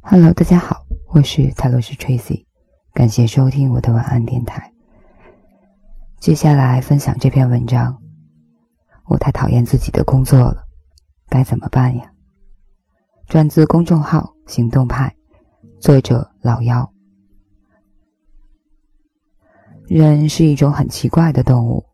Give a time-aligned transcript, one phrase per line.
[0.00, 2.46] Hello，大家好，我是泰罗斯 Tracy，
[2.94, 4.72] 感谢收听我的晚安电台。
[6.20, 8.00] 接下来分享这篇文章，
[9.08, 10.66] 我太讨厌自己的工作了，
[11.28, 12.10] 该怎么办呀？
[13.26, 15.14] 转自公众号“行动派”，
[15.82, 16.90] 作者老妖。
[19.86, 21.84] 人是一种很奇怪的动物，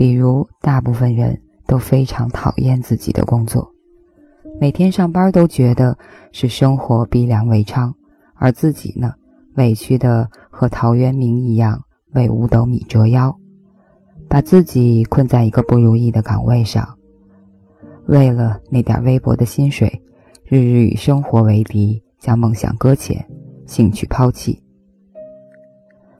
[0.00, 3.70] 比如大部分人都非常讨厌自己的工作。
[4.58, 5.94] 每天上班都觉得
[6.32, 7.92] 是生活逼良为娼，
[8.34, 9.12] 而自己呢，
[9.56, 11.84] 委屈的和陶渊明一样
[12.14, 13.36] 为五斗米折腰，
[14.26, 16.96] 把自己困在一个不如意的岗位上，
[18.06, 20.02] 为了那点微薄的薪水，
[20.46, 23.22] 日日与生活为敌，将梦想搁浅，
[23.66, 24.62] 兴趣抛弃。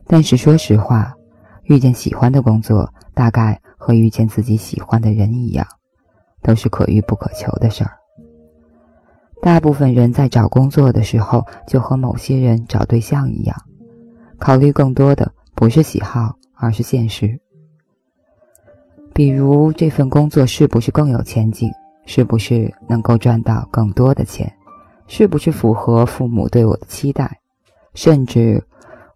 [0.06, 1.14] 但是说实话，
[1.62, 3.58] 遇见喜欢的工作，大概
[3.90, 5.66] 和遇见自己喜欢的人一样，
[6.42, 7.90] 都是可遇不可求的事儿。
[9.42, 13.56] 大部分人在找工作的时候，就和某些人找对象一样，
[14.38, 17.40] 考虑更多的不是喜好，而是现实。
[19.12, 21.68] 比如这份工作是不是更有前景，
[22.06, 24.52] 是不是能够赚到更多的钱，
[25.08, 27.40] 是不是符合父母对我的期待，
[27.94, 28.64] 甚至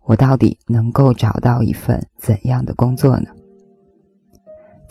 [0.03, 3.29] 我到底能够找到一份怎样的工作呢？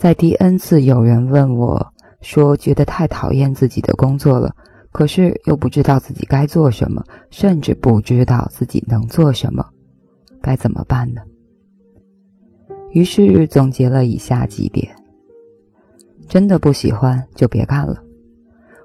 [0.04, 4.54] 在第 N 次有人问我说，觉得太讨厌自己的工作了。
[4.92, 9.64] 可是又不知道自己该做什么，甚至不知道自己能做什么，
[10.42, 11.22] 该怎么办呢？
[12.92, 14.94] 于是总结了以下几点：
[16.28, 17.96] 真的不喜欢就别干了。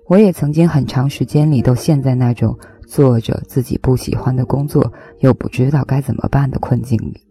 [0.07, 7.21] 我也曾经很长时间里都陷在那种做着自己不喜欢的工作，又不知道该怎么办的困境里。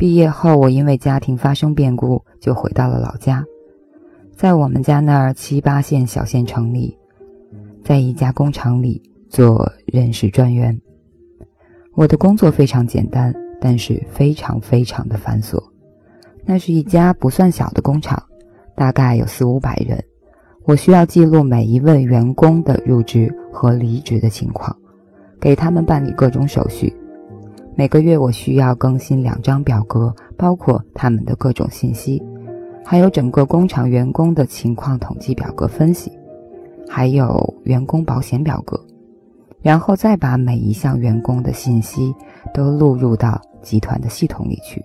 [0.00, 3.44] 毕业后，我因为家庭发生变故，就回到了老家，
[4.34, 6.96] 在我们家那儿七八线小县城里。
[7.84, 10.80] 在一家工厂里做人事专员，
[11.92, 13.30] 我的工作非常简单，
[13.60, 15.62] 但是非常非常的繁琐。
[16.46, 18.22] 那是一家不算小的工厂，
[18.74, 20.02] 大概有四五百人。
[20.64, 24.74] 我需要记录每一位员工的入职和离职的情况，
[25.38, 26.90] 给他们办理各种手续。
[27.74, 32.22] 每个月我需要更新两张表格，包括他们的各种信息，
[32.84, 36.12] 还有整个工厂员工的情况统计表格分析。
[36.92, 38.78] 还有员工保险表格，
[39.62, 42.12] 然后再把每一项员工的信息
[42.52, 44.84] 都录入到集团的系统里去。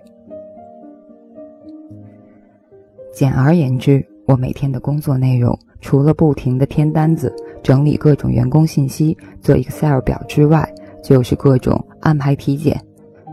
[3.12, 10.72] 简而言之，我每天的工作内容，除了不停的填单子、整理各种员工信息、做 Excel 表之外，
[11.04, 12.80] 就是各种安排体检、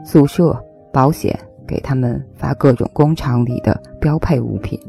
[0.02, 0.58] 宿舍、
[0.90, 4.80] 保险，给他们发各种工厂里的标配物品。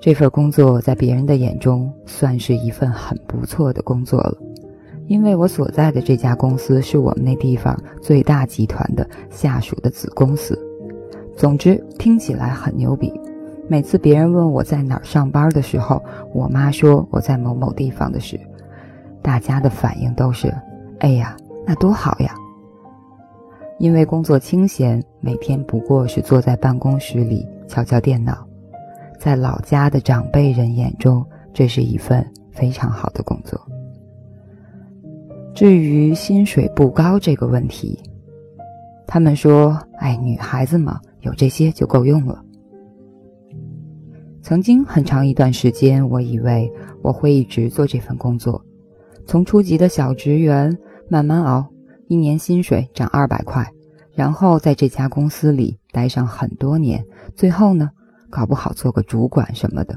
[0.00, 4.38] 这份工作在别人的眼中算是一份很不错的工作了，
[5.06, 10.58] 因为我所在的这家公司是我们那地方最大集团的下属的子公司。
[11.36, 13.12] 总之，听起来很牛逼。
[13.68, 18.40] 每次别人问我在哪儿上班的时候，我妈说我在某某地方的事，
[19.20, 20.50] 大家的反应都是
[21.00, 22.34] ：“哎呀，那多好呀！”
[23.78, 28.46] 因为工作清闲，每天不过是坐在办公室里敲敲电脑。
[29.18, 33.60] 在老家的长辈人眼中，这是一份非常好的工作。
[35.54, 37.98] 至于薪水不高这个问题，
[39.06, 42.42] 他们说：“哎，女孩子嘛，有这些就够用了。”
[44.42, 46.70] 曾经很长一段时间，我以为
[47.02, 48.62] 我会一直做这份工作，
[49.26, 50.76] 从初级的小职员
[51.08, 51.68] 慢慢熬，
[52.08, 53.70] 一年薪水涨二百块，
[54.14, 57.90] 然后在这家公司里待上很多年，最后呢？
[58.28, 59.96] 搞不好做个主管什么的。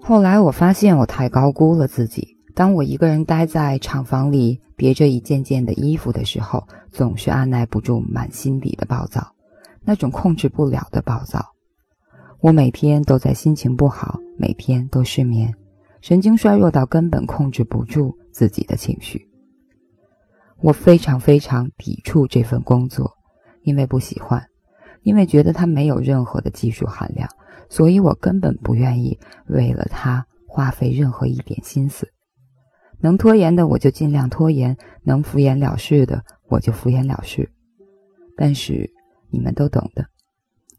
[0.00, 2.36] 后来我发现我太高估了自己。
[2.54, 9.32] 当我一个人待在厂房里叠着一件件的衣服的时候，总是按耐不住满心底的暴躁，
[9.84, 11.44] 那种控制不了的暴躁。
[12.40, 15.54] 我每天都在心情不好，每天都失眠，
[16.00, 19.28] 神经衰弱到根本控制不住自己的情绪。
[20.60, 23.12] 我非常非常抵触这份工作，
[23.62, 24.46] 因为不喜欢。
[25.02, 27.28] 因为觉得它没有任何的技术含量，
[27.68, 32.08] 所以我根本不愿意为了它花费任何一点心思。
[33.00, 37.50] 能拖延的我就尽量拖延，能敷衍了事的我就敷衍了事。
[38.36, 38.88] 但是
[39.30, 40.06] 你们都懂的，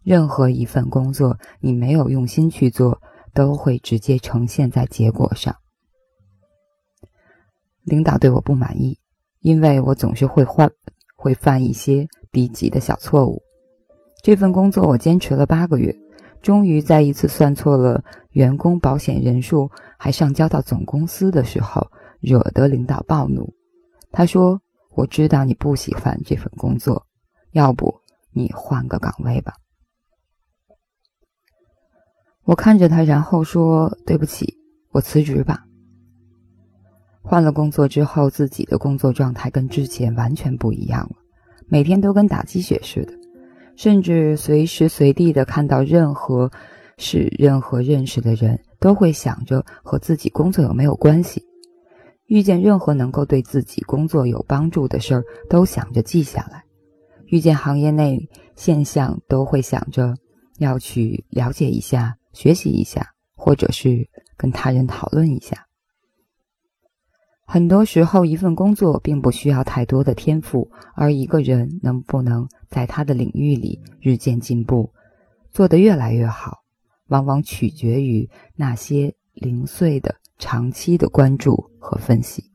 [0.03, 3.01] 任何一份工作你没有用心去做，
[3.33, 5.56] 都会直接呈现在结果上。
[7.89, 8.97] 领导对我不满意，
[9.41, 10.71] 因为我总是会犯
[11.15, 13.41] 会犯一些低级的小错误。
[14.21, 15.94] 这份工作我坚持了八个月，
[16.41, 21.86] 终于在一次算错了员工保险人数，还上交到总公司的时候，
[22.19, 23.53] 惹得领导暴怒。
[24.12, 24.62] 他说
[24.95, 27.06] ：“我知道你不喜欢这份工作，
[27.51, 27.94] 要不
[28.31, 29.53] 你换个岗位吧。”
[32.44, 34.57] 我看着他，然后说：“对不起，
[34.92, 35.65] 我辞职吧。”
[37.21, 41.16] 换了工作之后，自己的工作状态跟之前完全不一样了，
[41.68, 43.13] 每天都跟打鸡血似的，
[43.75, 46.51] 甚至随时随地的看到任何
[46.98, 51.44] 事、任何认识的人，都会想着和自己工作有没有关系。
[52.25, 56.60] 遇见任何能够对自己工作有帮助的事儿，都想着记下来；
[57.25, 60.13] 遇见行业内现象，都会想着
[60.57, 64.07] 要去了解一下、学习一下，或者是
[64.38, 65.66] 跟他人讨论一下。
[67.51, 74.93] 很多时候，一份工作并不需要太多的天赋，而一个人能不能在他的领域里日渐进步，
[75.51, 76.59] 做得越来越好，
[77.07, 80.15] 往往取决于那些零碎的。
[80.37, 82.45] 长期的关注和分析，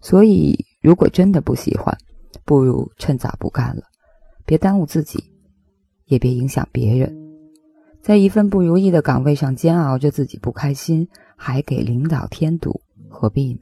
[0.00, 1.94] 所以如果真的不喜欢，
[2.46, 3.82] 不如趁早不干了，
[4.46, 5.22] 别耽误自己，
[6.06, 7.14] 也别影响别人。
[8.00, 11.06] 在一份不如意的岗位上煎熬着，自己不开心，
[11.38, 13.60] 还给领导添堵，何必呢？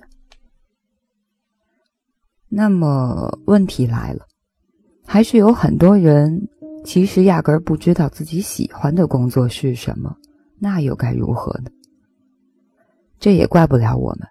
[2.48, 4.26] 那么问题来了，
[5.04, 6.48] 还是有很多人
[6.84, 10.16] 其实压根儿不知道自己喜欢的工作是什么，
[10.58, 11.70] 那又该如何呢？
[13.20, 14.26] 这也怪不了我们，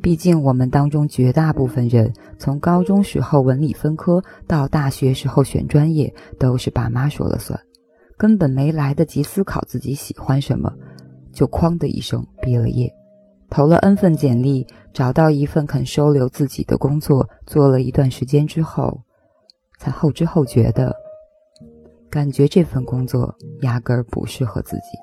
[0.00, 7.60] 毕竟我们当中绝大部分人，从高中时候文理分科到大学时候选专业，都是爸妈说了算，
[8.16, 10.72] 根本没来得及思考自己喜欢什么，
[11.32, 12.92] 就哐的一声毕了业，
[13.48, 19.00] 投了 N 份简历，找到一份肯收留自己的工作，做了一段时间之后，
[19.78, 20.94] 才后知后觉的
[22.10, 24.98] 感觉这份工作压根儿不适合自己，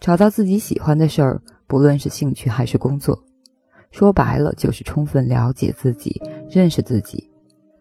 [0.00, 1.40] 找到自己喜欢的事儿。
[1.68, 3.18] 不论是兴趣还是工作，
[3.90, 6.20] 说白了就是充分了解自己、
[6.50, 7.30] 认识自己，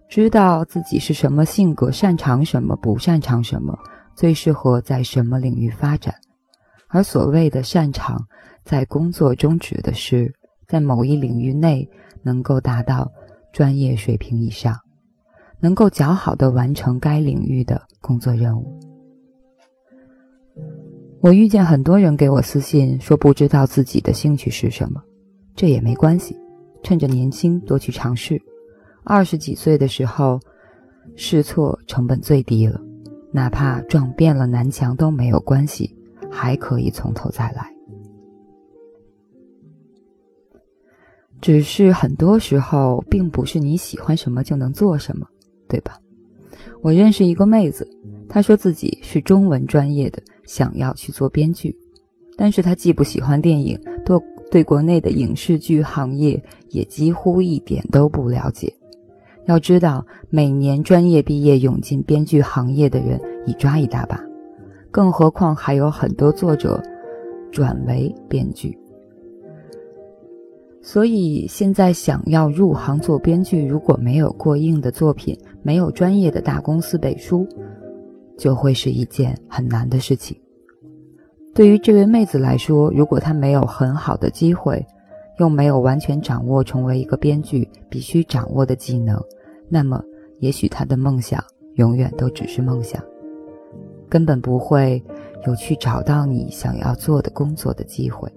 [0.08, 3.78] 知道自己是什么性格、擅长什么、不擅长什么，
[4.16, 6.16] 最适合在什么领域发展。
[6.92, 8.28] 而所谓的擅长，
[8.64, 10.34] 在工作中指的是
[10.68, 11.90] 在某一领域内
[12.22, 13.10] 能够达到
[13.54, 14.76] 专业水平以上，
[15.60, 18.78] 能够较好的完成该领域的工作任务。
[21.22, 25.02] 我遇见很多人给我私信说不知道自己的兴趣是什么，
[25.56, 26.36] 这也没关系，
[26.84, 28.42] 趁着年轻多去尝试。
[29.04, 30.40] 二十几岁的时候，
[31.16, 32.82] 试错成本最低了，
[33.32, 35.96] 哪怕撞遍了南墙都没有关系，
[36.32, 37.72] 还可以从头再来。
[41.42, 45.28] 只是很多时候，并不是你喜欢什么就能做什么，
[45.68, 46.00] 对吧？
[46.82, 47.88] 我认识一个妹子，
[48.30, 50.22] 她说自己是中文专业的。
[50.44, 51.74] 想要去做编剧，
[52.36, 54.20] 但是她既不喜欢电影，对
[54.50, 58.74] 对国内的影视剧行业也几乎一点都不了解。
[59.46, 64.22] 要知道，每年专业毕业涌进编剧行业的人一抓一大把，
[64.92, 66.84] 更何况还有很多作者
[67.52, 68.78] 转为编剧。
[70.82, 77.48] 所以现在想要入行做编剧，如果没有过硬的作品，没有专业的大公司背书。
[78.38, 80.36] 就会是一件很难的事情。
[81.54, 84.84] 对于这位妹子来说，如果她没有很好的机会，
[85.38, 89.22] 又没有完全掌握成为一个编剧必须掌握的技能，
[89.70, 90.02] 那么
[90.40, 91.44] 也许她的梦想
[91.76, 93.00] 永远都只是梦想，
[94.12, 95.04] 根本不会
[95.48, 98.32] 有去找到你想要做的工作的机会。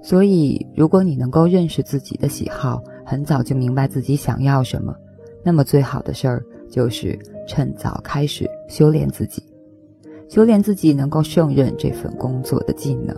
[0.00, 4.96] 所以，如果你能够认识自己的喜好，很早就明白自己想要什么，
[5.42, 7.18] 那么最好的事儿就是。
[7.50, 9.42] 趁早开始修炼自己，
[10.28, 13.16] 修炼自己能够胜任这份工作的技能。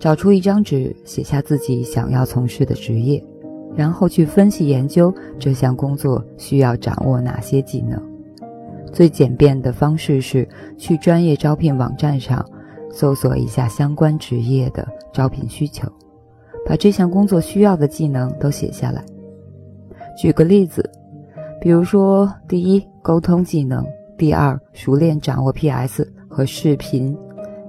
[0.00, 3.24] 找出一张纸，写下自己想要从事的职业，
[3.76, 8.02] 然后去分析研究这项工作需要掌握哪些技能。
[8.92, 12.44] 最简便的方式是去专业招聘网站上
[12.90, 15.90] 搜索一下相关职业的招聘需求，
[16.66, 19.04] 把这项工作需要的技能都写下来。
[20.16, 20.88] 举个例子。
[21.60, 23.84] 比如说，第一，沟通技能；
[24.18, 27.16] 第二，熟练掌握 PS 和视频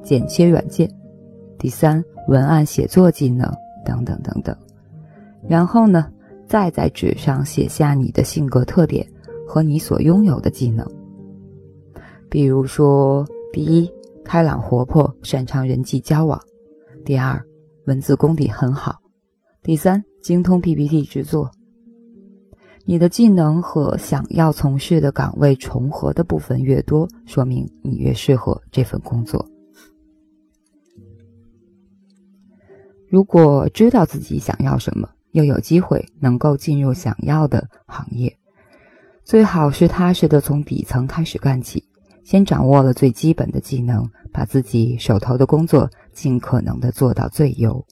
[0.02, 0.88] 剪切软件；
[1.60, 3.48] 第三，文案写作技能
[3.86, 4.58] 等等等等。
[5.48, 6.08] 然后呢，
[6.48, 9.08] 再在纸上写下你的性格特点
[9.48, 10.84] 和你所拥有的技能。
[12.34, 13.88] 比如说，第一，
[14.26, 16.36] 开朗活泼，擅长人际交往；
[17.06, 17.40] 第二，
[17.86, 18.94] 文字功底很好；
[19.62, 21.52] 第三，精通 PPT 制作。
[22.86, 29.48] 你的技能和想要从事的岗位重合的部分越多，说明你越适合这份工作。
[33.08, 38.36] 如果知道自己想要什么，又有机会能够进入想要的行业，
[39.24, 41.88] 最好是踏实的从底层开始干起，
[42.24, 47.86] 先掌握了最基本的技能，把自己手头的工作尽可能的做到最优。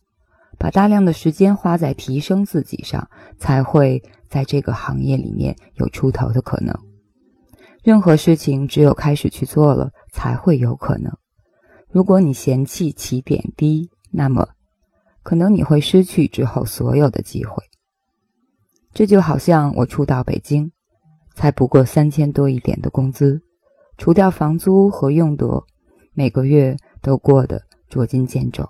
[0.57, 3.09] 把大量的时间花在提升自己上，
[3.39, 6.77] 才会在这个行业里面有出头的可能。
[7.83, 11.11] 任何事情只有开始去做了，才会有可能。
[11.89, 14.50] 如果你嫌弃起点低，那么
[15.23, 17.63] 可能你会失去之后所有的机会。
[18.93, 20.71] 这就好像我初到北京，
[21.33, 23.41] 才不过三千多一点的工资，
[24.01, 25.63] 除掉房租和用度，
[26.15, 28.67] 每个月都过得捉襟见肘。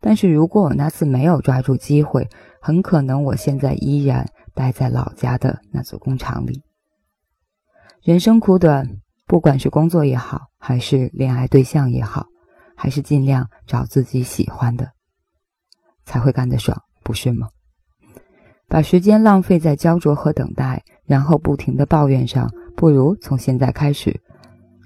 [0.00, 2.26] 但是如果我那次没有抓住机会，
[2.58, 6.62] 很可能我现在依然待在老家的那座工厂里。
[8.00, 12.24] 人生苦短，不管是工作也好，还是恋爱对象也好，
[12.74, 14.92] 还是尽量找自己喜欢的，
[16.06, 17.48] 才会干得爽，不是吗？
[18.66, 24.20] 把时间浪费在焦灼和等待，然后不停的抱怨上，不如从现在开始，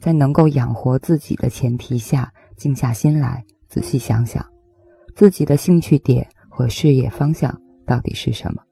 [0.00, 4.44] 在能够养活自己的前提下，静下心来，仔细想想。
[5.14, 8.62] 自己的兴趣点和事业方向到底是什么？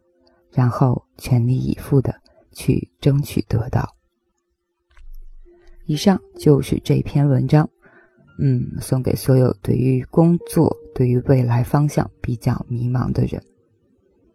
[0.50, 2.14] 然后全力以赴的
[2.52, 3.88] 去争取得到。
[5.86, 7.68] 以上就是这篇文章，
[8.38, 13.42] 嗯，送给所有对于工作、对于未来方向比较迷茫的人。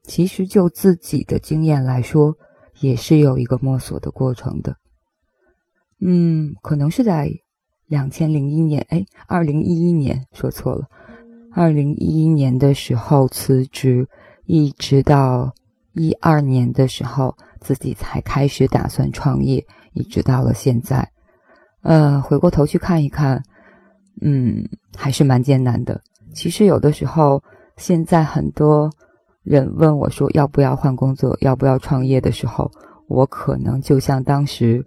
[0.03, 2.36] 其实就自己的经验来说，
[2.79, 4.75] 也是有一个摸索的过程的。
[6.01, 7.29] 嗯，可能是在
[7.88, 10.88] 两千零一年，哎，二零一一年说错了。
[11.51, 14.07] 二零一一年的时候辞职，
[14.45, 15.53] 一直到
[15.93, 21.12] 一二年的时候自己才开始打算创业，一直到了现在。
[21.81, 23.41] 呃，回过头去看一看，
[24.21, 24.63] 嗯，
[24.95, 26.00] 还是蛮艰难的。
[26.33, 27.43] 其实有的时候，
[27.77, 28.89] 现在很多
[29.49, 32.71] 人问我说要不要换工作，要不要创业的时候，
[33.07, 34.85] 我可能就像当时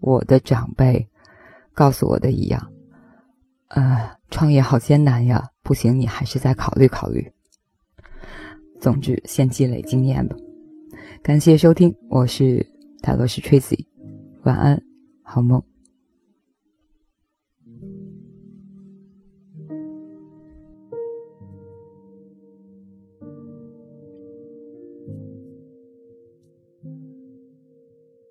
[0.00, 1.08] 我的长辈
[1.72, 2.70] 告诉我的一样，
[3.68, 5.42] 呃，创业好艰难呀。
[5.62, 7.32] 不行，你还是再考虑考虑。
[8.78, 10.36] 总之，先积累经验吧。
[11.22, 12.66] 感谢收听，我是
[13.00, 13.86] 塔罗斯 Tracy，
[14.42, 14.82] 晚安，
[15.22, 15.71] 好梦。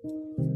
[0.04, 0.51] 嗯。